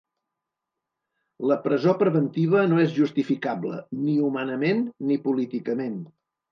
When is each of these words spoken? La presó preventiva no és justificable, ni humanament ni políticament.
La 1.51 1.59
presó 1.67 1.93
preventiva 2.01 2.65
no 2.73 2.81
és 2.87 2.97
justificable, 2.97 3.79
ni 4.07 4.19
humanament 4.31 4.85
ni 5.13 5.25
políticament. 5.29 6.07